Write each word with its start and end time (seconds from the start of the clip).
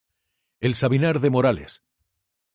El 0.61 0.73
Sabinar 0.73 1.19
de 1.19 1.29
Morales. 1.29 1.83